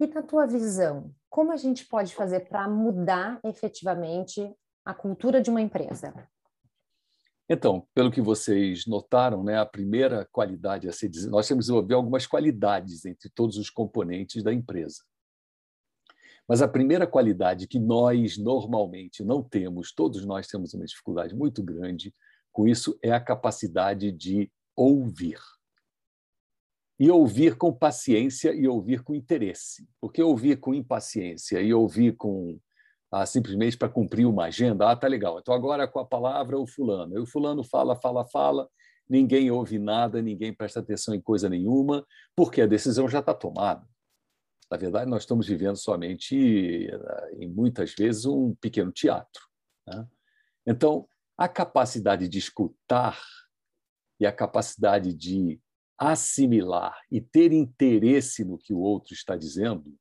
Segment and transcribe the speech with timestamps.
[0.00, 5.50] E na tua visão, como a gente pode fazer para mudar efetivamente a cultura de
[5.50, 6.12] uma empresa?
[7.48, 11.94] Então, pelo que vocês notaram, né, a primeira qualidade a ser nós temos que desenvolver
[11.94, 15.02] algumas qualidades entre todos os componentes da empresa.
[16.48, 21.62] Mas a primeira qualidade que nós normalmente não temos, todos nós temos uma dificuldade muito
[21.62, 22.14] grande
[22.52, 25.38] com isso, é a capacidade de ouvir.
[26.98, 29.88] E ouvir com paciência e ouvir com interesse.
[30.00, 32.58] Porque ouvir com impaciência e ouvir com
[33.10, 35.38] ah, simplesmente para cumprir uma agenda, ah, tá legal.
[35.38, 37.14] Então agora com a palavra o fulano.
[37.16, 38.68] E o fulano fala, fala, fala,
[39.08, 43.86] ninguém ouve nada, ninguém presta atenção em coisa nenhuma, porque a decisão já está tomada.
[44.70, 49.42] Na verdade, nós estamos vivendo somente, eh, em muitas vezes, um pequeno teatro.
[49.86, 50.08] Né?
[50.66, 51.06] Então,
[51.36, 53.20] a capacidade de escutar
[54.18, 55.60] e a capacidade de
[55.98, 59.96] assimilar e ter interesse no que o outro está dizendo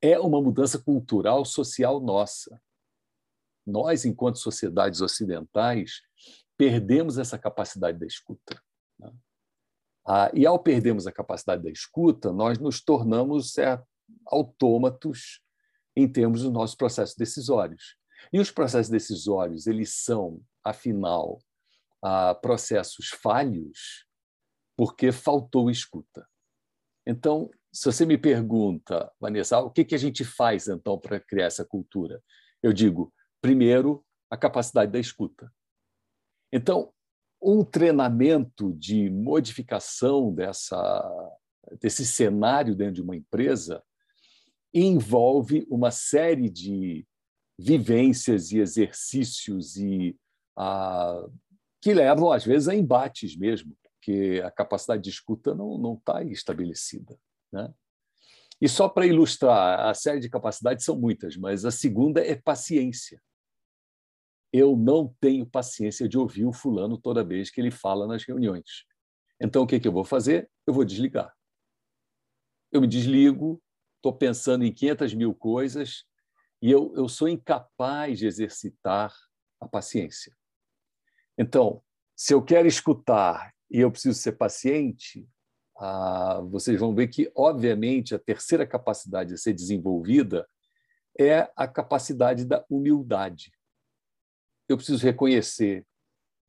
[0.00, 2.60] é uma mudança cultural social nossa.
[3.66, 6.02] Nós, enquanto sociedades ocidentais,
[6.56, 8.60] perdemos essa capacidade da escuta.
[8.98, 9.12] Né?
[10.06, 13.86] Ah, e ao perdermos a capacidade da escuta, nós nos tornamos certo,
[14.26, 15.42] autômatos
[15.96, 17.96] em termos dos nossos processos decisórios.
[18.32, 21.38] E os processos decisórios, eles são, afinal,
[22.02, 24.05] ah, processos falhos
[24.76, 26.26] porque faltou escuta.
[27.06, 31.64] Então, se você me pergunta, Vanessa, o que, a gente faz então para criar essa
[31.64, 32.22] cultura?
[32.62, 35.52] Eu digo, primeiro, a capacidade da escuta.
[36.52, 36.92] Então,
[37.40, 41.38] um treinamento de modificação dessa,
[41.80, 43.82] desse cenário dentro de uma empresa
[44.74, 47.06] envolve uma série de
[47.58, 50.16] vivências e exercícios e
[50.58, 51.26] ah,
[51.80, 57.18] que levam às vezes a embates mesmo, porque a capacidade de escuta não está estabelecida,
[57.52, 57.74] né?
[58.60, 63.20] E só para ilustrar, a série de capacidades são muitas, mas a segunda é paciência
[64.52, 68.86] eu não tenho paciência de ouvir o fulano toda vez que ele fala nas reuniões.
[69.40, 70.50] Então, o que, que eu vou fazer?
[70.66, 71.34] Eu vou desligar.
[72.72, 73.62] Eu me desligo,
[73.96, 76.04] estou pensando em 500 mil coisas
[76.62, 79.14] e eu, eu sou incapaz de exercitar
[79.60, 80.34] a paciência.
[81.36, 81.82] Então,
[82.16, 85.28] se eu quero escutar e eu preciso ser paciente,
[85.78, 90.48] ah, vocês vão ver que, obviamente, a terceira capacidade a ser desenvolvida
[91.18, 93.50] é a capacidade da humildade
[94.68, 95.86] eu preciso reconhecer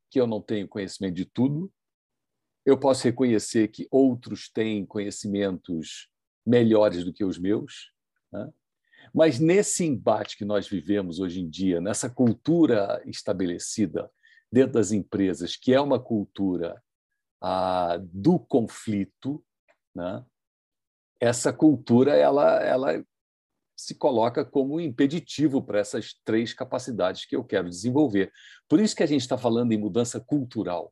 [0.09, 1.72] que eu não tenho conhecimento de tudo,
[2.66, 6.09] eu posso reconhecer que outros têm conhecimentos
[6.45, 7.91] melhores do que os meus,
[8.31, 8.51] né?
[9.13, 14.09] mas nesse embate que nós vivemos hoje em dia, nessa cultura estabelecida
[14.51, 16.81] dentro das empresas, que é uma cultura
[17.42, 19.44] ah, do conflito,
[19.96, 20.25] né?
[21.20, 23.03] essa cultura ela, ela
[23.75, 28.31] se coloca como impeditivo para essas três capacidades que eu quero desenvolver.
[28.68, 30.92] Por isso que a gente está falando em mudança cultural.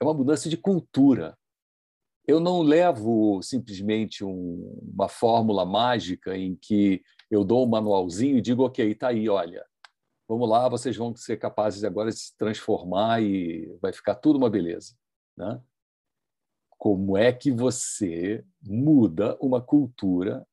[0.00, 1.36] É uma mudança de cultura.
[2.26, 8.42] Eu não levo simplesmente um, uma fórmula mágica em que eu dou um manualzinho e
[8.42, 9.64] digo, ok, está aí, olha,
[10.26, 14.48] vamos lá, vocês vão ser capazes agora de se transformar e vai ficar tudo uma
[14.48, 14.94] beleza.
[15.36, 15.60] Né?
[16.78, 20.46] Como é que você muda uma cultura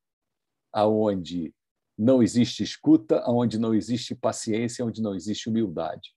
[0.72, 1.54] aonde
[1.98, 6.16] não existe escuta, aonde não existe paciência, onde não existe humildade.